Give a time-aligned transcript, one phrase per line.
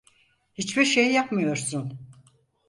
[0.53, 1.99] Hiçbir şey yapmıyorsun.